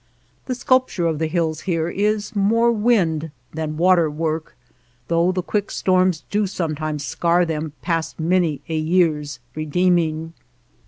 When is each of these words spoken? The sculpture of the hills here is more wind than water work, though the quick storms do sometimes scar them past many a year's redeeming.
The 0.47 0.55
sculpture 0.55 1.05
of 1.05 1.19
the 1.19 1.27
hills 1.27 1.61
here 1.61 1.87
is 1.87 2.35
more 2.35 2.71
wind 2.71 3.29
than 3.53 3.77
water 3.77 4.09
work, 4.09 4.55
though 5.09 5.31
the 5.31 5.43
quick 5.43 5.69
storms 5.69 6.23
do 6.31 6.47
sometimes 6.47 7.05
scar 7.05 7.45
them 7.45 7.73
past 7.83 8.19
many 8.19 8.61
a 8.67 8.75
year's 8.79 9.37
redeeming. 9.53 10.33